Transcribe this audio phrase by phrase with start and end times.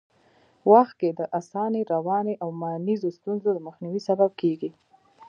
[0.71, 4.69] وخت کي د اسانۍ، روانۍ او مانیزو ستونزو د مخنیوي سبب کېږي.